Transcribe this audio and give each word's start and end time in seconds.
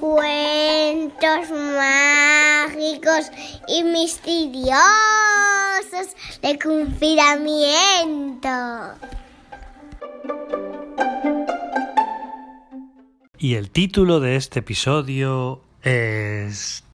cuentos 0.00 1.50
mágicos 1.50 3.30
y 3.68 3.82
misteriosos 3.82 4.76
de 6.42 6.58
confinamiento. 6.58 8.48
Y 13.38 13.54
el 13.54 13.70
título 13.70 14.20
de 14.20 14.36
este 14.36 14.60
episodio 14.60 15.60
es... 15.82 16.84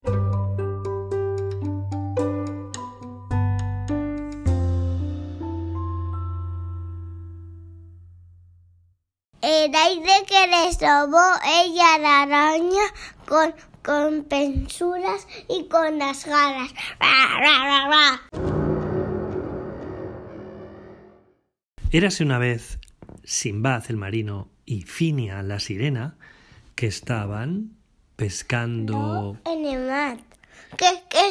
El 9.65 9.73
aire 9.77 10.25
que 10.27 10.47
le 10.49 10.73
sobó 10.73 11.23
ella 11.47 11.97
la 12.01 12.23
araña 12.23 12.83
con, 13.29 13.55
con 13.85 14.25
pensuras 14.25 15.29
y 15.49 15.69
con 15.69 16.01
las 16.01 16.27
garras. 16.27 16.73
Ra, 16.99 17.39
ra, 17.39 17.65
ra, 17.65 17.89
ra. 17.89 18.23
Érase 21.93 22.25
una 22.25 22.39
vez 22.39 22.81
Simbad 23.23 23.85
el 23.89 23.99
marino 23.99 24.49
y 24.65 24.83
Finia 24.83 25.41
la 25.45 25.61
sirena 25.61 26.17
que 26.75 26.89
estaban 26.89 27.77
pescando... 28.17 29.39
En 29.45 29.65
el 29.65 29.87
mar. 29.89 30.17
Que, 30.77 31.05
que 31.09 31.31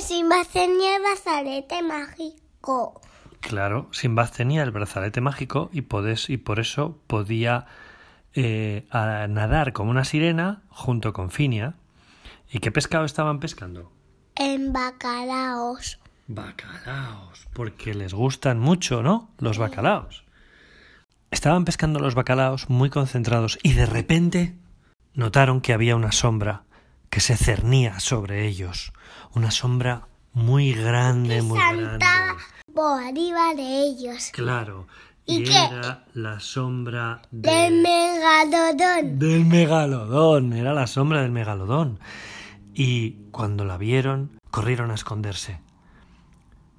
tenía 0.54 0.96
el 0.96 1.02
brazalete 1.02 1.82
mágico. 1.82 3.02
Claro, 3.42 3.90
Simbad 3.92 4.32
tenía 4.32 4.64
el 4.64 4.72
brazalete 4.72 5.20
mágico 5.20 5.70
y, 5.74 5.82
podes- 5.82 6.30
y 6.30 6.38
por 6.38 6.62
eso 6.62 6.98
podía 7.08 7.66
eh, 8.34 8.86
a 8.92 9.28
nadar 9.28 9.74
como 9.74 9.92
una 9.92 10.06
sirena 10.06 10.62
junto 10.70 11.14
con 11.14 11.32
Finia. 11.32 11.76
¿Y 12.52 12.60
qué 12.60 12.72
pescado 12.72 13.06
estaban 13.06 13.40
pescando? 13.40 13.92
En 14.36 14.74
bacalaos. 14.74 16.00
Bacalaos, 16.28 17.48
porque 17.54 17.94
les 17.94 18.14
gustan 18.14 18.60
mucho, 18.60 19.04
¿no? 19.04 19.30
Los 19.40 19.58
bacalaos. 19.58 20.24
Estaban 21.30 21.66
pescando 21.66 22.00
los 22.00 22.16
bacalaos 22.16 22.70
muy 22.70 22.90
concentrados 22.90 23.60
y 23.64 23.74
de 23.74 23.86
repente 23.86 24.56
notaron 25.14 25.62
que 25.62 25.74
había 25.74 25.96
una 25.96 26.12
sombra 26.12 26.64
que 27.10 27.20
se 27.20 27.36
cernía 27.36 28.00
sobre 28.00 28.48
ellos. 28.48 28.94
Una 29.34 29.52
sombra 29.52 30.08
muy 30.34 30.74
grande, 30.74 31.42
muy 31.42 31.60
grande. 31.60 32.06
por 32.74 33.04
arriba 33.04 33.54
de 33.56 33.82
ellos. 33.82 34.30
Claro. 34.32 34.88
¿Y 35.26 35.42
Y 35.42 35.44
qué? 35.46 35.58
era 35.66 36.06
la 36.14 36.40
sombra 36.40 37.22
De 37.32 37.50
de- 37.52 37.72
megalodón. 37.72 39.20
del 39.20 39.46
megalodón. 39.46 40.54
Era 40.54 40.74
la 40.74 40.88
sombra 40.88 41.22
del 41.22 41.32
megalodón. 41.32 42.00
Y 42.74 43.14
cuando 43.32 43.66
la 43.66 43.78
vieron, 43.78 44.40
corrieron 44.50 44.92
a 44.92 44.96
esconderse. 44.96 45.60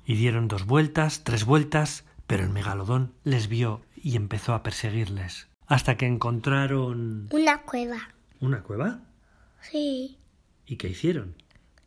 Y 0.04 0.14
dieron 0.16 0.48
dos 0.48 0.66
vueltas, 0.66 1.22
tres 1.24 1.44
vueltas, 1.44 2.04
pero 2.26 2.42
el 2.42 2.50
megalodón 2.50 3.14
les 3.24 3.48
vio 3.48 3.82
y 3.94 4.16
empezó 4.16 4.54
a 4.54 4.62
perseguirles. 4.62 5.48
Hasta 5.66 5.96
que 5.96 6.06
encontraron 6.06 7.28
Una 7.30 7.62
cueva. 7.62 7.98
una 8.40 8.62
cueva. 8.62 9.00
Sí. 9.60 10.18
¿Y 10.66 10.76
qué 10.76 10.88
hicieron? 10.88 11.36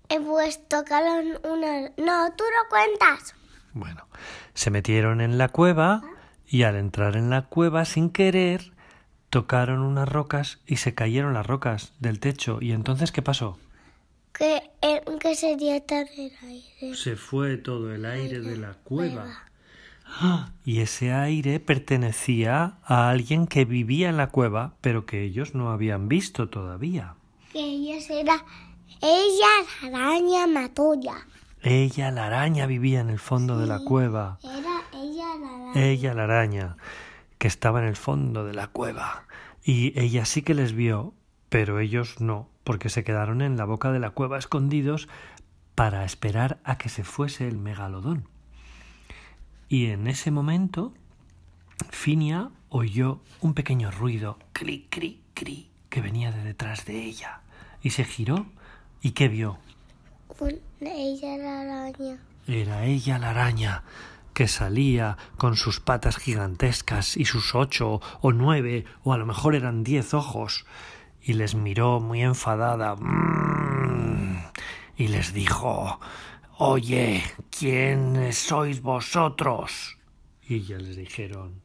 He 0.07 0.19
puesto 0.21 0.79
tocaron 0.83 1.25
una... 1.43 1.89
No, 1.97 2.33
tú 2.35 2.43
lo 2.43 2.69
cuentas. 2.69 3.35
Bueno, 3.73 4.07
se 4.53 4.69
metieron 4.69 5.19
en 5.19 5.37
la 5.37 5.49
cueva 5.49 6.01
y 6.47 6.63
al 6.63 6.75
entrar 6.75 7.15
en 7.15 7.29
la 7.29 7.43
cueva 7.43 7.85
sin 7.85 8.09
querer 8.09 8.73
tocaron 9.29 9.79
unas 9.79 10.07
rocas 10.07 10.59
y 10.65 10.77
se 10.77 10.93
cayeron 10.93 11.33
las 11.33 11.45
rocas 11.45 11.93
del 11.99 12.19
techo. 12.19 12.59
¿Y 12.61 12.71
entonces 12.71 13.11
qué 13.11 13.21
pasó? 13.21 13.57
Que, 14.31 14.71
eh, 14.81 15.01
que 15.19 15.81
tan 15.85 16.07
el 16.17 16.31
aire. 16.43 16.95
Se 16.95 17.15
fue 17.15 17.57
todo 17.57 17.93
el 17.93 18.05
aire 18.05 18.39
de 18.39 18.57
la 18.57 18.73
cueva. 18.73 19.45
¡Ah! 20.05 20.51
Y 20.63 20.81
ese 20.81 21.13
aire 21.13 21.59
pertenecía 21.59 22.77
a 22.83 23.09
alguien 23.09 23.47
que 23.47 23.65
vivía 23.65 24.09
en 24.09 24.17
la 24.17 24.27
cueva, 24.27 24.75
pero 24.81 25.05
que 25.05 25.23
ellos 25.23 25.55
no 25.55 25.71
habían 25.71 26.07
visto 26.07 26.49
todavía. 26.49 27.15
Que 27.51 27.59
ella 27.59 27.97
era... 28.09 28.45
Ella, 29.01 29.89
la 29.89 29.97
araña 29.97 30.47
matoya. 30.47 31.15
Ella, 31.67 32.11
la 32.11 32.27
araña, 32.27 32.67
vivía 32.67 32.99
en 32.99 33.09
el 33.09 33.17
fondo 33.17 33.57
de 33.57 33.65
la 33.65 33.79
cueva. 33.79 34.37
Era 34.43 34.83
ella 34.93 35.35
la 35.35 35.47
araña. 35.47 35.83
Ella, 35.83 36.13
la 36.13 36.23
araña, 36.25 36.77
que 37.39 37.47
estaba 37.47 37.81
en 37.81 37.87
el 37.87 37.95
fondo 37.95 38.45
de 38.45 38.53
la 38.53 38.67
cueva. 38.67 39.23
Y 39.63 39.99
ella 39.99 40.25
sí 40.25 40.43
que 40.43 40.53
les 40.53 40.73
vio, 40.73 41.15
pero 41.49 41.79
ellos 41.79 42.21
no, 42.21 42.49
porque 42.63 42.89
se 42.89 43.03
quedaron 43.03 43.41
en 43.41 43.57
la 43.57 43.65
boca 43.65 43.91
de 43.91 43.97
la 43.99 44.11
cueva 44.11 44.37
escondidos 44.37 45.09
para 45.73 46.05
esperar 46.05 46.59
a 46.63 46.77
que 46.77 46.87
se 46.87 47.03
fuese 47.03 47.47
el 47.47 47.57
megalodón. 47.57 48.29
Y 49.67 49.87
en 49.87 50.05
ese 50.05 50.29
momento, 50.29 50.93
Finia 51.89 52.51
oyó 52.69 53.21
un 53.41 53.55
pequeño 53.55 53.89
ruido, 53.89 54.37
cri, 54.53 54.85
cri, 54.91 55.19
cri, 55.33 55.71
que 55.89 56.01
venía 56.01 56.31
de 56.31 56.43
detrás 56.43 56.85
de 56.85 57.03
ella. 57.03 57.41
Y 57.81 57.89
se 57.89 58.03
giró. 58.03 58.45
¿Y 59.01 59.11
qué 59.13 59.29
vio? 59.29 59.57
Ella 60.91 61.37
la 61.37 61.61
araña. 61.61 62.17
Era 62.47 62.85
ella 62.85 63.17
la 63.17 63.31
araña, 63.31 63.83
que 64.33 64.47
salía 64.47 65.17
con 65.37 65.55
sus 65.55 65.79
patas 65.79 66.17
gigantescas 66.17 67.17
y 67.17 67.25
sus 67.25 67.55
ocho 67.55 68.01
o 68.21 68.31
nueve 68.31 68.85
o 69.03 69.13
a 69.13 69.17
lo 69.17 69.25
mejor 69.25 69.55
eran 69.55 69.83
diez 69.83 70.13
ojos, 70.13 70.65
y 71.21 71.33
les 71.33 71.55
miró 71.55 71.99
muy 71.99 72.21
enfadada 72.21 72.95
mm, 72.95 74.43
y 74.97 75.07
les 75.07 75.33
dijo 75.33 75.99
Oye, 76.57 77.23
¿quiénes 77.49 78.37
sois 78.37 78.81
vosotros? 78.81 79.97
Y 80.47 80.61
ya 80.61 80.77
les 80.77 80.95
dijeron 80.95 81.61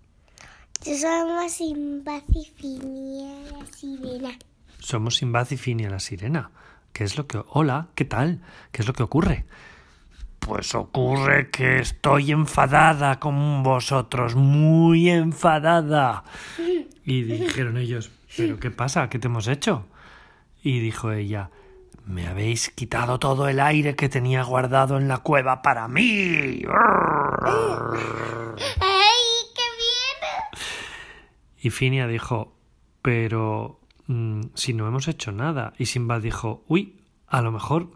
Yo 0.85 0.97
somos 0.97 1.53
Simba 1.53 2.23
y 2.35 2.45
Finia, 2.45 3.53
la 3.53 3.67
sirena. 3.67 4.39
Somos 4.79 5.17
Simbad 5.17 5.51
y 5.51 5.57
Finia 5.57 5.91
la 5.91 6.01
sirena. 6.01 6.51
¿Qué 6.93 7.05
es 7.05 7.17
lo 7.17 7.27
que... 7.27 7.43
Hola, 7.49 7.89
¿qué 7.95 8.05
tal? 8.05 8.41
¿Qué 8.73 8.83
es 8.83 8.89
lo 8.89 8.95
que 8.95 9.03
ocurre? 9.03 9.45
Pues 10.39 10.75
ocurre 10.75 11.51
que 11.51 11.79
estoy 11.79 12.33
enfadada 12.33 13.21
con 13.21 13.63
vosotros, 13.63 14.35
muy 14.35 15.11
enfadada. 15.11 16.25
Y 17.05 17.23
dijeron 17.23 17.77
ellos, 17.77 18.11
¿pero 18.37 18.59
qué 18.59 18.71
pasa? 18.71 19.09
¿Qué 19.09 19.19
te 19.19 19.29
hemos 19.29 19.49
hecho? 19.49 19.87
Y 20.63 20.81
dijo 20.81 21.13
ella, 21.13 21.51
me 22.07 22.27
habéis 22.27 22.71
quitado 22.71 23.19
todo 23.19 23.49
el 23.49 23.61
aire 23.61 23.95
que 23.97 24.09
tenía 24.09 24.43
guardado 24.43 24.99
en 24.99 25.09
la 25.09 25.19
cueva 25.19 25.63
para 25.63 25.89
mí. 25.89 26.05
¡Ey, 26.05 26.63
qué 29.55 29.67
bien! 29.79 30.21
Y 31.61 31.71
Finia 31.71 32.07
dijo, 32.07 32.55
pero 33.03 33.80
mm, 34.11 34.51
si 34.55 34.75
no 34.75 34.89
hemos 34.89 35.09
hecho 35.09 35.33
nada. 35.33 35.73
Y 35.79 35.87
Simbad 35.87 36.21
dijo, 36.21 36.65
uy, 36.67 36.97
a 37.29 37.43
lo 37.43 37.53
mejor 37.53 37.91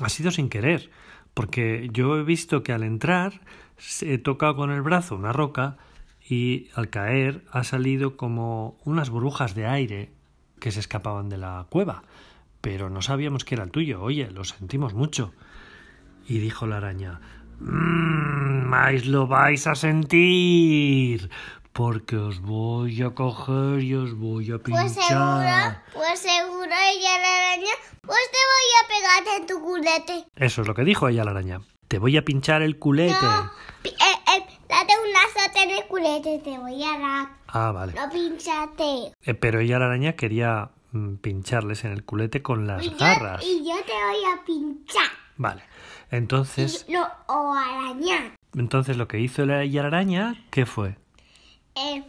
ha 0.00 0.08
sido 0.08 0.30
sin 0.30 0.48
querer, 0.48 0.90
porque 1.34 1.88
yo 1.92 2.16
he 2.16 2.22
visto 2.22 2.62
que 2.62 2.72
al 2.72 2.82
entrar 2.82 3.42
se 3.76 4.14
he 4.14 4.18
tocado 4.18 4.56
con 4.56 4.70
el 4.70 4.80
brazo 4.80 5.14
una 5.14 5.32
roca 5.32 5.76
y 6.28 6.68
al 6.74 6.88
caer 6.88 7.44
ha 7.52 7.62
salido 7.64 8.16
como 8.16 8.78
unas 8.84 9.10
burbujas 9.10 9.54
de 9.54 9.66
aire 9.66 10.10
que 10.58 10.72
se 10.72 10.80
escapaban 10.80 11.28
de 11.28 11.36
la 11.36 11.66
cueva. 11.68 12.02
Pero 12.62 12.88
no 12.88 13.02
sabíamos 13.02 13.44
que 13.44 13.54
era 13.54 13.64
el 13.64 13.70
tuyo. 13.70 14.02
Oye, 14.02 14.30
lo 14.30 14.44
sentimos 14.44 14.94
mucho. 14.94 15.34
Y 16.26 16.38
dijo 16.38 16.66
la 16.66 16.78
araña, 16.78 17.20
"Mm, 17.60 18.64
más 18.66 19.06
lo 19.06 19.26
vais 19.26 19.66
a 19.66 19.74
sentir, 19.74 21.30
porque 21.76 22.16
os 22.16 22.40
voy 22.40 23.02
a 23.02 23.10
coger 23.10 23.80
y 23.82 23.94
os 23.94 24.14
voy 24.14 24.50
a 24.50 24.58
pinchar. 24.58 24.82
Pues 24.84 24.94
seguro, 24.94 25.76
pues 25.92 26.18
seguro 26.20 26.62
ella 26.64 27.18
la 27.20 27.36
araña, 27.36 27.74
pues 28.00 28.18
te 28.32 28.42
voy 28.54 28.70
a 28.80 29.22
pegar 29.22 29.40
en 29.40 29.46
tu 29.46 29.60
culete. 29.60 30.24
Eso 30.36 30.62
es 30.62 30.68
lo 30.68 30.74
que 30.74 30.84
dijo 30.84 31.08
ella 31.08 31.24
la 31.24 31.32
araña. 31.32 31.60
Te 31.88 31.98
voy 31.98 32.16
a 32.16 32.24
pinchar 32.24 32.62
el 32.62 32.78
culete. 32.78 33.12
No, 33.20 33.50
eh, 33.84 33.90
eh, 33.90 34.46
date 34.68 34.92
un 35.04 35.16
azote 35.16 35.62
en 35.64 35.70
el 35.70 35.84
culete, 35.86 36.38
te 36.42 36.58
voy 36.58 36.82
a 36.82 36.98
dar. 36.98 37.28
Ah, 37.48 37.70
vale. 37.72 37.92
No 37.92 38.10
pinchate. 38.10 39.12
Eh, 39.22 39.34
pero 39.34 39.60
ella 39.60 39.78
la 39.78 39.84
araña 39.86 40.14
quería 40.14 40.70
mm, 40.92 41.16
pincharles 41.16 41.84
en 41.84 41.92
el 41.92 42.04
culete 42.04 42.42
con 42.42 42.66
las 42.66 42.82
Y 42.84 42.90
yo, 42.90 42.96
garras. 42.96 43.44
y 43.44 43.64
yo 43.68 43.74
te 43.84 43.92
voy 43.92 44.24
a 44.34 44.44
pinchar. 44.44 45.10
Vale. 45.36 45.62
Entonces, 46.10 46.86
No, 46.88 47.06
o 47.26 47.52
arañar. 47.54 48.32
entonces 48.54 48.96
lo 48.96 49.06
que 49.08 49.20
hizo 49.20 49.44
la, 49.44 49.62
ella 49.62 49.82
la 49.82 49.88
araña, 49.88 50.44
¿qué 50.50 50.64
fue? 50.64 50.96
Eh. 51.76 52.02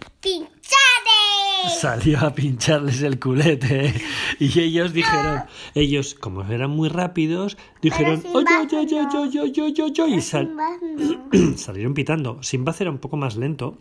Salió 1.81 2.19
a 2.19 2.33
pincharles 2.33 3.01
el 3.01 3.19
culete 3.19 3.93
y 4.39 4.59
ellos 4.59 4.93
dijeron, 4.93 5.43
ellos 5.75 6.15
como 6.15 6.43
eran 6.43 6.69
muy 6.71 6.87
rápidos, 6.87 7.57
dijeron, 7.81 8.23
oye, 8.33 8.45
oye, 8.61 8.77
oye, 8.77 9.01
oye, 9.01 9.41
oye, 9.41 9.61
oye, 9.61 9.83
oye", 10.03 10.15
y 10.15 10.21
sal- 10.21 10.55
salieron 11.57 11.93
pitando. 11.93 12.41
Simba 12.43 12.73
era 12.79 12.89
un 12.89 12.99
poco 12.99 13.17
más 13.17 13.35
lento 13.35 13.77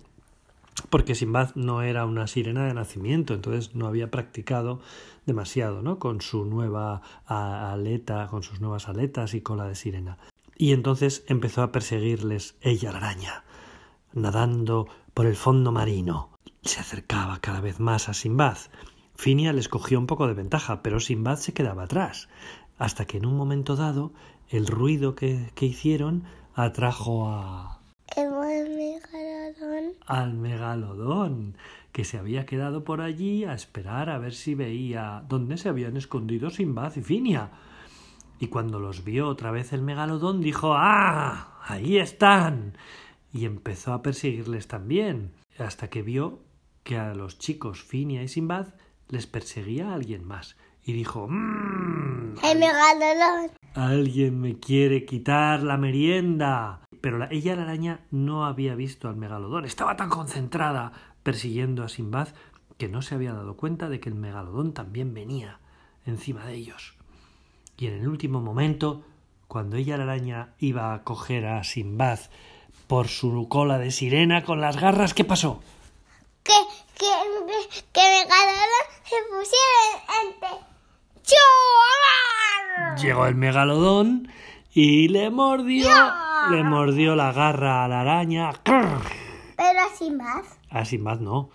porque 0.90 1.14
Simbad 1.14 1.54
no 1.54 1.82
era 1.82 2.04
una 2.04 2.26
sirena 2.26 2.66
de 2.66 2.74
nacimiento, 2.74 3.34
entonces 3.34 3.74
no 3.74 3.86
había 3.86 4.10
practicado 4.10 4.80
demasiado, 5.24 5.82
¿no? 5.82 5.98
Con 5.98 6.20
su 6.20 6.44
nueva 6.44 7.02
aleta, 7.26 8.26
con 8.28 8.42
sus 8.42 8.60
nuevas 8.60 8.88
aletas 8.88 9.34
y 9.34 9.40
cola 9.40 9.66
de 9.68 9.74
sirena. 9.74 10.18
Y 10.56 10.72
entonces 10.72 11.24
empezó 11.28 11.62
a 11.62 11.70
perseguirles 11.72 12.56
ella 12.60 12.90
la 12.92 12.98
araña, 12.98 13.44
nadando 14.12 14.88
por 15.16 15.24
el 15.24 15.34
fondo 15.34 15.72
marino. 15.72 16.28
Se 16.60 16.78
acercaba 16.78 17.40
cada 17.40 17.62
vez 17.62 17.80
más 17.80 18.10
a 18.10 18.12
Simbad. 18.12 18.58
Finia 19.14 19.54
les 19.54 19.70
cogió 19.70 19.98
un 19.98 20.06
poco 20.06 20.26
de 20.26 20.34
ventaja, 20.34 20.82
pero 20.82 21.00
Simbad 21.00 21.36
se 21.36 21.54
quedaba 21.54 21.84
atrás, 21.84 22.28
hasta 22.76 23.06
que 23.06 23.16
en 23.16 23.24
un 23.24 23.34
momento 23.34 23.76
dado 23.76 24.12
el 24.50 24.66
ruido 24.66 25.14
que, 25.14 25.50
que 25.54 25.64
hicieron 25.64 26.24
atrajo 26.54 27.30
a... 27.30 27.80
El 28.14 28.28
megalodón. 28.28 29.94
Al 30.04 30.34
megalodón, 30.34 31.56
que 31.92 32.04
se 32.04 32.18
había 32.18 32.44
quedado 32.44 32.84
por 32.84 33.00
allí 33.00 33.44
a 33.44 33.54
esperar 33.54 34.10
a 34.10 34.18
ver 34.18 34.34
si 34.34 34.54
veía 34.54 35.24
dónde 35.26 35.56
se 35.56 35.70
habían 35.70 35.96
escondido 35.96 36.50
Simbad 36.50 36.94
y 36.94 37.00
Finia. 37.00 37.52
Y 38.38 38.48
cuando 38.48 38.78
los 38.80 39.02
vio 39.02 39.28
otra 39.28 39.50
vez 39.50 39.72
el 39.72 39.80
megalodón 39.80 40.42
dijo 40.42 40.74
¡Ah! 40.74 41.62
Ahí 41.66 41.96
están. 41.96 42.74
Y 43.36 43.44
empezó 43.44 43.92
a 43.92 44.02
perseguirles 44.02 44.66
también, 44.66 45.34
hasta 45.58 45.90
que 45.90 46.00
vio 46.00 46.40
que 46.84 46.96
a 46.96 47.14
los 47.14 47.38
chicos 47.38 47.82
Finia 47.82 48.22
y 48.22 48.28
Simbad 48.28 48.68
les 49.08 49.26
perseguía 49.26 49.92
alguien 49.92 50.24
más. 50.24 50.56
Y 50.82 50.94
dijo 50.94 51.28
mmm, 51.28 52.36
El 52.42 52.58
megalodón. 52.58 53.50
Alguien 53.74 54.40
me 54.40 54.58
quiere 54.58 55.04
quitar 55.04 55.62
la 55.62 55.76
merienda. 55.76 56.80
Pero 57.02 57.18
la, 57.18 57.28
ella 57.30 57.56
la 57.56 57.64
araña 57.64 58.06
no 58.10 58.46
había 58.46 58.74
visto 58.74 59.06
al 59.08 59.16
megalodón. 59.16 59.66
Estaba 59.66 59.96
tan 59.96 60.08
concentrada 60.08 60.92
persiguiendo 61.22 61.84
a 61.84 61.90
Simbad 61.90 62.28
que 62.78 62.88
no 62.88 63.02
se 63.02 63.16
había 63.16 63.34
dado 63.34 63.58
cuenta 63.58 63.90
de 63.90 64.00
que 64.00 64.08
el 64.08 64.14
megalodón 64.14 64.72
también 64.72 65.12
venía 65.12 65.60
encima 66.06 66.46
de 66.46 66.54
ellos. 66.54 66.96
Y 67.76 67.88
en 67.88 67.94
el 68.00 68.08
último 68.08 68.40
momento, 68.40 69.04
cuando 69.46 69.76
ella 69.76 69.98
la 69.98 70.04
araña 70.04 70.54
iba 70.58 70.94
a 70.94 71.04
coger 71.04 71.44
a 71.44 71.62
Simbad 71.64 72.20
por 72.86 73.08
su 73.08 73.48
cola 73.48 73.78
de 73.78 73.90
sirena 73.90 74.44
con 74.44 74.60
las 74.60 74.80
garras, 74.80 75.14
¿qué 75.14 75.24
pasó? 75.24 75.60
Que, 76.42 76.52
que, 76.96 77.06
que 77.92 78.00
megalodón 78.00 78.86
se 79.04 79.16
pusiera 79.30 79.86
entre... 80.24 80.66
Llegó 83.02 83.26
el 83.26 83.34
megalodón 83.34 84.28
y 84.72 85.08
le 85.08 85.30
mordió, 85.30 85.88
le 86.50 86.62
mordió 86.62 87.16
la 87.16 87.32
garra 87.32 87.84
a 87.84 87.88
la 87.88 88.00
araña. 88.00 88.52
Pero 88.64 89.80
a 89.80 89.96
Simbad. 89.96 90.44
A 90.70 90.84
Simbad 90.84 91.18
no. 91.18 91.50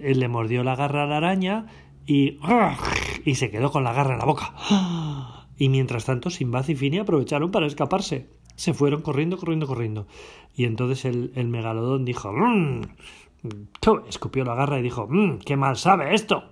Él 0.00 0.20
le 0.20 0.28
mordió 0.28 0.64
la 0.64 0.76
garra 0.76 1.04
a 1.04 1.06
la 1.06 1.16
araña 1.18 1.66
y, 2.06 2.38
y 3.24 3.34
se 3.36 3.50
quedó 3.50 3.70
con 3.70 3.84
la 3.84 3.92
garra 3.92 4.14
en 4.14 4.18
la 4.18 4.24
boca. 4.26 4.52
Y 5.56 5.68
mientras 5.68 6.04
tanto, 6.04 6.28
Simbad 6.28 6.68
y 6.68 6.74
Fini 6.74 6.98
aprovecharon 6.98 7.50
para 7.50 7.66
escaparse. 7.66 8.28
Se 8.56 8.74
fueron 8.74 9.02
corriendo, 9.02 9.36
corriendo, 9.36 9.66
corriendo. 9.66 10.06
Y 10.56 10.64
entonces 10.64 11.04
el, 11.04 11.32
el 11.36 11.48
megalodón 11.48 12.04
dijo... 12.04 12.32
Mmm, 12.32 12.82
escupió 14.08 14.44
la 14.44 14.54
garra 14.54 14.78
y 14.78 14.82
dijo... 14.82 15.06
Mmm, 15.08 15.38
¡Qué 15.38 15.56
mal 15.56 15.76
sabe 15.76 16.14
esto! 16.14 16.44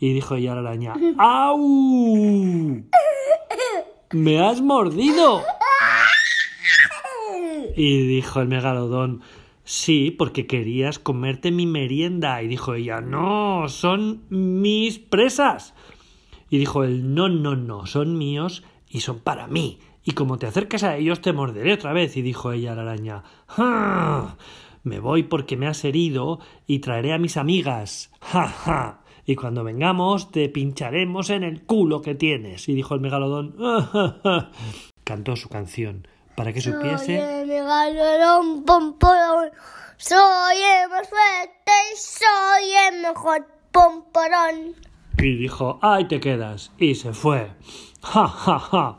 Y 0.00 0.12
dijo 0.12 0.34
ella 0.34 0.54
la 0.54 0.60
araña... 0.60 0.94
¡Au! 1.18 2.84
¡Me 4.12 4.40
has 4.40 4.60
mordido! 4.60 5.42
Y 7.76 8.06
dijo 8.06 8.40
el 8.40 8.48
megalodón... 8.48 9.22
Sí, 9.64 10.10
porque 10.10 10.46
querías 10.46 10.98
comerte 10.98 11.50
mi 11.50 11.66
merienda. 11.66 12.42
Y 12.42 12.48
dijo 12.48 12.72
ella, 12.72 13.02
no, 13.02 13.68
son 13.68 14.22
mis 14.30 14.98
presas. 14.98 15.74
Y 16.48 16.56
dijo 16.56 16.84
él, 16.84 17.14
no, 17.14 17.28
no, 17.28 17.54
no, 17.54 17.84
son 17.84 18.16
míos 18.16 18.64
y 18.90 19.00
son 19.00 19.20
para 19.20 19.46
mí. 19.46 19.80
Y 20.04 20.12
como 20.12 20.38
te 20.38 20.46
acercas 20.46 20.84
a 20.84 20.96
ellos 20.96 21.20
te 21.20 21.32
morderé 21.32 21.74
otra 21.74 21.92
vez. 21.92 22.16
Y 22.16 22.22
dijo 22.22 22.52
ella 22.52 22.72
a 22.72 22.74
la 22.76 22.82
araña, 22.82 23.22
¡Ja! 23.46 24.36
Me 24.82 25.00
voy 25.00 25.24
porque 25.24 25.56
me 25.56 25.66
has 25.66 25.84
herido 25.84 26.40
y 26.66 26.78
traeré 26.78 27.12
a 27.12 27.18
mis 27.18 27.36
amigas. 27.36 28.10
¡Ja, 28.20 28.48
ja! 28.48 29.00
Y 29.26 29.36
cuando 29.36 29.62
vengamos 29.64 30.30
te 30.30 30.48
pincharemos 30.48 31.28
en 31.30 31.42
el 31.44 31.62
culo 31.64 32.00
que 32.00 32.14
tienes. 32.14 32.68
Y 32.68 32.74
dijo 32.74 32.94
el 32.94 33.00
megalodón, 33.00 33.56
¡Ja, 33.58 34.50
Cantó 35.04 35.36
su 35.36 35.48
canción 35.48 36.06
para 36.34 36.52
que 36.52 36.60
supiese. 36.60 37.18
Soy 37.18 37.40
el 37.40 37.46
megalodón. 37.46 38.64
Soy 39.96 40.56
el 40.56 40.88
más 40.90 41.08
fuerte 41.08 41.72
y 41.92 41.96
soy 41.96 42.72
el 42.88 43.02
mejor 43.02 43.46
pomporón. 43.72 44.76
Y 45.20 45.36
dijo, 45.36 45.78
¡ay 45.82 46.06
te 46.06 46.20
quedas! 46.20 46.72
Y 46.78 46.94
se 46.94 47.12
fue. 47.12 47.50
¡Ja, 48.02 48.28
ja, 48.28 48.58
ja! 48.58 48.98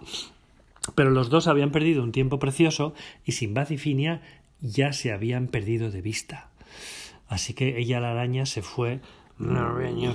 Pero 0.95 1.11
los 1.11 1.29
dos 1.29 1.47
habían 1.47 1.71
perdido 1.71 2.03
un 2.03 2.11
tiempo 2.11 2.39
precioso 2.39 2.93
y 3.25 3.31
Simbad 3.31 3.69
y 3.69 3.77
Finia 3.77 4.21
ya 4.59 4.91
se 4.91 5.13
habían 5.13 5.47
perdido 5.47 5.91
de 5.91 6.01
vista. 6.01 6.49
Así 7.27 7.53
que 7.53 7.79
ella 7.79 7.99
la 7.99 8.11
araña 8.11 8.45
se 8.45 8.61
fue 8.61 9.01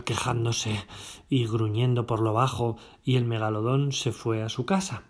quejándose 0.05 0.85
y 1.31 1.47
gruñendo 1.47 2.06
por 2.06 2.21
lo 2.21 2.35
bajo 2.35 2.77
y 3.05 3.17
el 3.17 3.25
megalodón 3.25 3.93
se 3.93 4.12
fue 4.12 4.43
a 4.43 4.49
su 4.49 4.67
casa. 4.67 5.05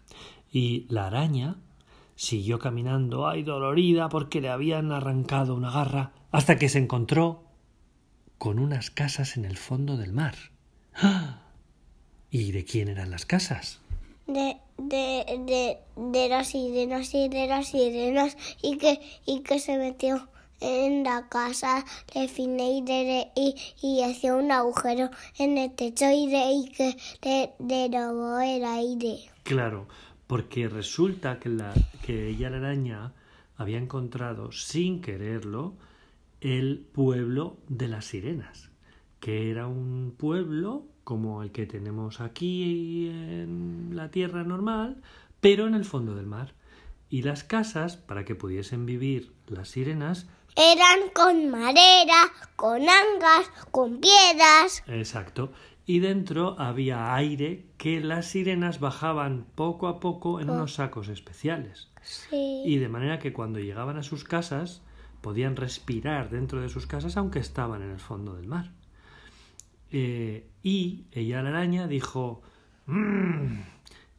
Y 0.52 0.86
la 0.88 1.08
araña 1.08 1.56
siguió 2.14 2.60
caminando, 2.60 3.26
ay 3.26 3.42
dolorida, 3.42 4.08
porque 4.08 4.40
le 4.40 4.50
habían 4.50 4.92
arrancado 4.92 5.56
una 5.56 5.72
garra, 5.72 6.12
hasta 6.30 6.56
que 6.56 6.68
se 6.68 6.78
encontró 6.78 7.42
con 8.38 8.60
unas 8.60 8.90
casas 8.90 9.36
en 9.36 9.44
el 9.44 9.56
fondo 9.56 9.96
del 9.96 10.12
mar. 10.12 10.53
¿Y 12.30 12.52
de 12.52 12.64
quién 12.64 12.88
eran 12.88 13.10
las 13.10 13.26
casas? 13.26 13.80
De, 14.26 14.56
de, 14.78 15.24
de, 15.46 15.78
de 15.96 16.28
las 16.28 16.48
sirenas 16.48 17.14
y 17.14 17.28
de 17.28 17.46
las 17.46 17.68
sirenas 17.68 18.36
y 18.62 18.78
que, 18.78 19.00
y 19.26 19.40
que 19.40 19.58
se 19.58 19.76
metió 19.76 20.28
en 20.60 21.04
la 21.04 21.28
casa 21.28 21.84
de 22.14 22.28
Fine 22.28 22.82
y, 23.34 23.54
y, 23.82 24.02
hacía 24.02 24.34
un 24.34 24.50
agujero 24.50 25.10
en 25.38 25.58
el 25.58 25.70
techo 25.72 26.06
y, 26.10 26.26
de, 26.28 26.52
y 26.52 26.72
que 27.20 27.50
le, 27.58 27.88
robó 27.88 28.38
el 28.40 28.64
aire. 28.64 29.18
Claro, 29.42 29.88
porque 30.26 30.68
resulta 30.68 31.38
que, 31.38 31.50
la, 31.50 31.74
que 32.02 32.28
ella 32.28 32.48
la 32.50 32.56
araña 32.58 33.12
había 33.56 33.78
encontrado 33.78 34.52
sin 34.52 35.02
quererlo 35.02 35.74
el 36.40 36.78
pueblo 36.78 37.58
de 37.68 37.88
las 37.88 38.06
sirenas 38.06 38.70
que 39.24 39.50
era 39.50 39.68
un 39.68 40.14
pueblo 40.18 40.84
como 41.02 41.42
el 41.42 41.50
que 41.50 41.64
tenemos 41.64 42.20
aquí 42.20 43.08
en 43.08 43.92
la 43.94 44.10
tierra 44.10 44.44
normal, 44.44 45.00
pero 45.40 45.66
en 45.66 45.72
el 45.72 45.86
fondo 45.86 46.14
del 46.14 46.26
mar. 46.26 46.52
Y 47.08 47.22
las 47.22 47.42
casas, 47.42 47.96
para 47.96 48.26
que 48.26 48.34
pudiesen 48.34 48.84
vivir 48.84 49.32
las 49.46 49.70
sirenas, 49.70 50.26
eran 50.56 51.08
con 51.14 51.48
madera, 51.48 52.30
con 52.54 52.82
angas, 52.82 53.50
con 53.70 53.98
piedras. 53.98 54.84
Exacto. 54.88 55.52
Y 55.86 56.00
dentro 56.00 56.60
había 56.60 57.14
aire 57.14 57.64
que 57.78 58.00
las 58.00 58.26
sirenas 58.26 58.78
bajaban 58.78 59.46
poco 59.54 59.88
a 59.88 60.00
poco 60.00 60.38
en 60.38 60.50
unos 60.50 60.74
sacos 60.74 61.08
especiales. 61.08 61.88
Sí. 62.02 62.62
Y 62.66 62.76
de 62.76 62.90
manera 62.90 63.18
que 63.20 63.32
cuando 63.32 63.58
llegaban 63.58 63.96
a 63.96 64.02
sus 64.02 64.22
casas 64.22 64.82
podían 65.22 65.56
respirar 65.56 66.28
dentro 66.28 66.60
de 66.60 66.68
sus 66.68 66.86
casas 66.86 67.16
aunque 67.16 67.38
estaban 67.38 67.80
en 67.80 67.90
el 67.90 68.00
fondo 68.00 68.34
del 68.34 68.48
mar. 68.48 68.70
Eh, 69.90 70.48
y 70.62 71.04
ella 71.12 71.42
la 71.42 71.50
araña 71.50 71.86
dijo 71.86 72.42
mmm, 72.86 73.60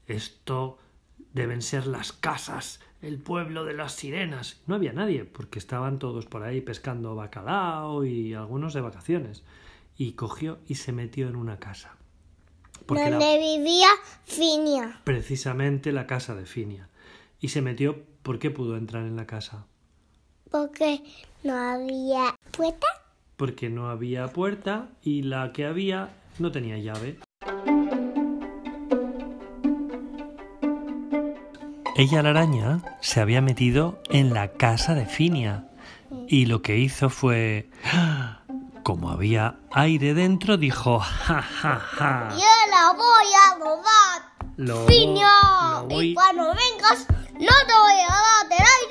esto 0.08 0.78
deben 1.34 1.62
ser 1.62 1.88
las 1.88 2.14
casas, 2.14 2.80
el 3.02 3.20
pueblo 3.20 3.66
de 3.66 3.74
las 3.74 3.94
sirenas. 3.94 4.62
No 4.68 4.76
había 4.76 4.94
nadie, 4.94 5.26
porque 5.26 5.60
estaban 5.60 6.00
todos 6.00 6.26
por 6.26 6.44
ahí 6.44 6.62
pescando 6.62 7.16
bacalao 7.16 8.06
y 8.06 8.34
algunos 8.34 8.74
de 8.74 8.82
vacaciones. 8.82 9.44
Y 9.98 10.14
cogió 10.14 10.60
y 10.68 10.76
se 10.76 10.92
metió 10.92 11.28
en 11.28 11.36
una 11.36 11.60
casa. 11.60 11.96
Donde 12.88 13.38
vivía 13.38 13.88
Finia. 14.26 15.02
Precisamente 15.04 15.92
la 15.92 16.08
casa 16.08 16.36
de 16.36 16.46
Finia. 16.46 16.90
Y 17.40 17.50
se 17.50 17.62
metió, 17.62 18.04
¿por 18.22 18.40
qué 18.40 18.52
pudo 18.52 18.78
entrar 18.78 19.04
en 19.04 19.16
la 19.16 19.26
casa? 19.26 19.66
Porque 20.52 21.02
no 21.44 21.54
había 21.56 22.36
puerta 22.52 22.88
porque 23.38 23.70
no 23.70 23.90
había 23.90 24.28
puerta 24.28 24.88
y 25.02 25.24
la 25.24 25.52
que 25.52 25.66
había 25.66 26.10
no 26.40 26.52
tenía 26.52 26.78
llave. 26.78 27.20
Ella 31.98 32.22
la 32.22 32.32
araña 32.32 32.82
se 33.02 33.22
había 33.22 33.42
metido 33.42 34.00
en 34.10 34.34
la 34.34 34.50
casa 34.52 34.94
de 34.96 35.06
Finia 35.06 35.70
y 36.28 36.46
lo 36.46 36.62
que 36.62 36.78
hizo 36.78 37.10
fue 37.10 37.70
como 38.84 39.10
había 39.10 39.56
aire 39.72 40.14
dentro 40.14 40.58
dijo 40.58 41.00
ja 41.00 41.42
ja 41.42 41.80
ja 41.80 42.30
yo 42.32 42.72
la 42.72 42.94
voy 42.94 43.34
a 43.34 43.58
robar 43.58 44.22
lo, 44.58 44.86
Finia 44.88 45.28
lo 45.82 45.86
voy- 45.88 46.12
y 46.12 46.14
cuando 46.14 46.44
vengas 46.54 47.08
no 47.34 47.56
te 47.68 47.74
voy 47.74 48.02
a 48.08 48.14
dar 48.14 48.46
el 48.52 48.60
aire 48.60 48.85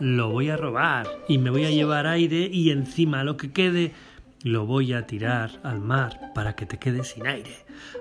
lo 0.00 0.30
voy 0.30 0.50
a 0.50 0.56
robar 0.56 1.06
y 1.28 1.38
me 1.38 1.50
voy 1.50 1.64
a 1.64 1.70
llevar 1.70 2.06
aire 2.06 2.48
y 2.52 2.70
encima 2.70 3.24
lo 3.24 3.36
que 3.36 3.52
quede 3.52 3.92
lo 4.42 4.66
voy 4.66 4.92
a 4.92 5.06
tirar 5.06 5.50
al 5.64 5.80
mar 5.80 6.32
para 6.34 6.54
que 6.54 6.66
te 6.66 6.78
quedes 6.78 7.08
sin 7.08 7.26
aire. 7.26 7.50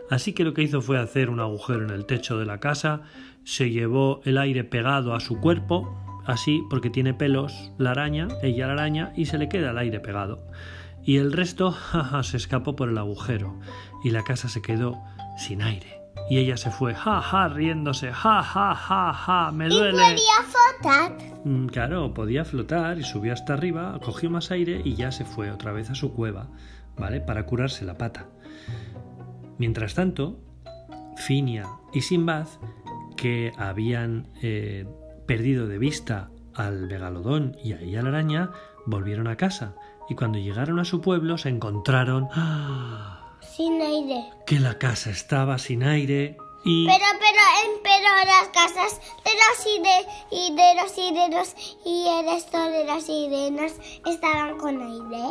Así 0.09 0.33
que 0.33 0.43
lo 0.43 0.53
que 0.53 0.61
hizo 0.61 0.81
fue 0.81 0.99
hacer 0.99 1.29
un 1.29 1.39
agujero 1.39 1.83
en 1.83 1.89
el 1.89 2.05
techo 2.05 2.37
de 2.37 2.45
la 2.45 2.59
casa, 2.59 3.01
se 3.43 3.71
llevó 3.71 4.21
el 4.25 4.37
aire 4.37 4.63
pegado 4.63 5.15
a 5.15 5.19
su 5.19 5.39
cuerpo, 5.39 6.21
así 6.25 6.63
porque 6.69 6.89
tiene 6.89 7.13
pelos 7.13 7.71
la 7.77 7.91
araña, 7.91 8.27
ella 8.43 8.67
la 8.67 8.73
araña, 8.73 9.13
y 9.15 9.25
se 9.25 9.37
le 9.37 9.49
queda 9.49 9.71
el 9.71 9.77
aire 9.77 9.99
pegado. 9.99 10.45
Y 11.03 11.17
el 11.17 11.31
resto 11.31 11.75
se 12.23 12.37
escapó 12.37 12.75
por 12.75 12.89
el 12.89 12.97
agujero 12.97 13.59
y 14.03 14.11
la 14.11 14.23
casa 14.23 14.49
se 14.49 14.61
quedó 14.61 15.01
sin 15.37 15.61
aire. 15.61 15.94
Y 16.29 16.39
ella 16.39 16.57
se 16.57 16.71
fue, 16.71 16.95
ja, 16.95 17.21
ja, 17.21 17.47
riéndose, 17.47 18.11
ja, 18.11 18.41
ja, 18.41 18.73
ja, 18.73 19.13
ja, 19.13 19.51
me 19.51 19.69
duele. 19.69 19.97
¿Y 19.97 20.15
podía 20.15 20.33
flotar? 20.49 21.17
Mm, 21.43 21.67
claro, 21.67 22.13
podía 22.13 22.45
flotar 22.45 22.97
y 22.97 23.03
subió 23.03 23.33
hasta 23.33 23.53
arriba, 23.53 23.99
cogió 24.03 24.29
más 24.31 24.49
aire 24.49 24.81
y 24.83 24.95
ya 24.95 25.11
se 25.11 25.23
fue 25.23 25.51
otra 25.51 25.71
vez 25.71 25.91
a 25.91 25.95
su 25.95 26.13
cueva, 26.13 26.47
¿vale? 26.97 27.21
Para 27.21 27.45
curarse 27.45 27.85
la 27.85 27.97
pata. 27.97 28.25
Mientras 29.59 29.93
tanto, 29.93 30.39
Finia 31.15 31.67
y 31.93 32.01
Simbad, 32.01 32.47
que 33.15 33.53
habían 33.57 34.27
eh, 34.41 34.87
perdido 35.27 35.67
de 35.67 35.77
vista 35.77 36.29
al 36.55 36.87
megalodón 36.87 37.55
y 37.63 37.73
a 37.73 37.81
ella 37.81 38.01
la 38.01 38.09
araña, 38.09 38.49
volvieron 38.85 39.27
a 39.27 39.37
casa 39.37 39.75
y 40.09 40.15
cuando 40.15 40.39
llegaron 40.39 40.79
a 40.79 40.85
su 40.85 41.01
pueblo 41.01 41.37
se 41.37 41.49
encontraron 41.49 42.27
¡ah! 42.33 43.14
Sin 43.55 43.81
aire. 43.81 44.25
que 44.45 44.59
la 44.59 44.77
casa 44.77 45.09
estaba 45.11 45.57
sin 45.57 45.83
aire 45.83 46.37
y 46.65 46.85
Pero, 46.87 47.05
pero, 47.19 47.79
pero 47.83 48.15
las 48.25 48.47
casas 48.49 48.99
de 49.23 49.31
las 49.31 49.63
sire- 49.63 50.07
y 50.31 50.53
de 50.55 50.81
los 50.81 50.91
sirenos 50.91 51.55
y 51.85 52.07
el 52.07 52.25
resto 52.25 52.69
de 52.71 52.85
las 52.85 53.05
sirenas 53.05 53.73
estaban 54.05 54.57
con 54.57 54.81
aire. 54.81 55.23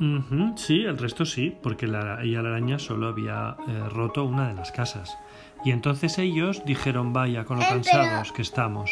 Ujú, 0.00 0.56
sí, 0.58 0.82
el 0.82 0.98
resto 0.98 1.24
sí, 1.24 1.56
porque 1.62 1.86
la, 1.86 2.22
ella 2.22 2.42
la 2.42 2.48
araña 2.50 2.78
solo 2.78 3.08
había 3.08 3.56
eh, 3.68 3.88
roto 3.90 4.24
una 4.24 4.48
de 4.48 4.54
las 4.54 4.72
casas. 4.72 5.16
Y 5.64 5.70
entonces 5.70 6.18
ellos 6.18 6.64
dijeron, 6.64 7.12
vaya, 7.12 7.44
con 7.44 7.58
lo 7.58 7.62
Eh, 7.62 7.66
pero- 7.70 7.82
cansados 7.84 8.32
que 8.32 8.42
estamos. 8.42 8.90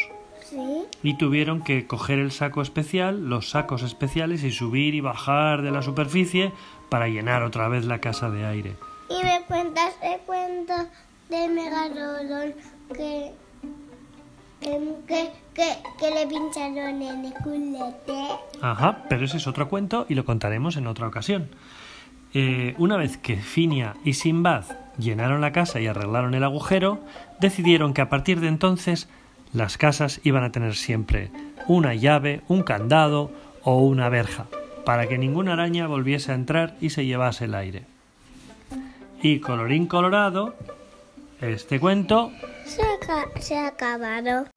Sí. 0.51 0.83
Y 1.01 1.13
tuvieron 1.15 1.61
que 1.61 1.87
coger 1.87 2.19
el 2.19 2.31
saco 2.31 2.61
especial, 2.61 3.29
los 3.29 3.49
sacos 3.49 3.83
especiales 3.83 4.43
y 4.43 4.51
subir 4.51 4.95
y 4.95 4.99
bajar 4.99 5.61
de 5.61 5.71
la 5.71 5.81
superficie 5.81 6.51
para 6.89 7.07
llenar 7.07 7.43
otra 7.43 7.69
vez 7.69 7.85
la 7.85 7.99
casa 7.99 8.29
de 8.29 8.45
aire. 8.45 8.75
Y 9.09 9.23
me 9.23 9.41
cuentas 9.47 9.95
el 10.03 10.19
cuento 10.21 10.73
de 11.29 11.47
Megalodón 11.47 12.53
que, 12.93 13.31
que, 15.07 15.31
que, 15.53 16.11
le 16.11 16.27
pincharon 16.27 17.01
en 17.01 17.25
el 17.25 17.33
culete. 17.35 18.27
Ajá, 18.61 19.05
pero 19.07 19.23
ese 19.23 19.37
es 19.37 19.47
otro 19.47 19.69
cuento 19.69 20.05
y 20.09 20.15
lo 20.15 20.25
contaremos 20.25 20.75
en 20.75 20.87
otra 20.87 21.07
ocasión. 21.07 21.49
Eh, 22.33 22.75
una 22.77 22.97
vez 22.97 23.17
que 23.17 23.37
Finia 23.37 23.95
y 24.03 24.13
Simbad 24.13 24.65
llenaron 24.97 25.39
la 25.39 25.53
casa 25.53 25.79
y 25.79 25.87
arreglaron 25.87 26.33
el 26.33 26.43
agujero, 26.43 26.99
decidieron 27.39 27.93
que 27.93 28.01
a 28.01 28.09
partir 28.09 28.41
de 28.41 28.47
entonces 28.47 29.07
las 29.53 29.77
casas 29.77 30.19
iban 30.23 30.43
a 30.43 30.51
tener 30.51 30.75
siempre 30.75 31.29
una 31.67 31.93
llave, 31.93 32.41
un 32.47 32.63
candado 32.63 33.31
o 33.63 33.79
una 33.85 34.09
verja, 34.09 34.45
para 34.85 35.07
que 35.07 35.17
ninguna 35.17 35.53
araña 35.53 35.87
volviese 35.87 36.31
a 36.31 36.35
entrar 36.35 36.75
y 36.81 36.89
se 36.89 37.05
llevase 37.05 37.45
el 37.45 37.55
aire. 37.55 37.83
Y 39.21 39.39
colorín 39.39 39.85
colorado, 39.87 40.55
este 41.41 41.79
cuento 41.79 42.31
Se, 42.65 42.81
aca- 42.81 43.29
se 43.39 43.57
acabaron. 43.57 44.47